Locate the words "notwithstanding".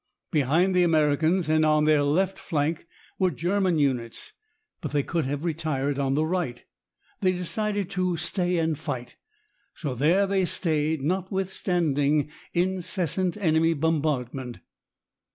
11.03-12.31